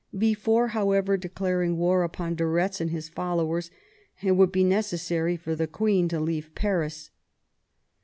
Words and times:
Before, 0.17 0.69
however, 0.69 1.15
declaring 1.15 1.77
war 1.77 2.01
upon 2.01 2.33
de 2.33 2.43
Retz 2.43 2.81
and 2.81 2.89
his 2.89 3.07
followers, 3.07 3.69
it 4.23 4.31
would 4.31 4.51
be 4.51 4.63
necessary 4.63 5.37
for 5.37 5.55
the 5.55 5.67
queen 5.67 6.07
to 6.07 6.19
leave 6.19 6.55
Paris. 6.55 7.11